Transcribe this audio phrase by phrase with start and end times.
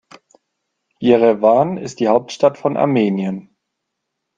[0.99, 3.55] Jerewan ist die Hauptstadt von Armenien.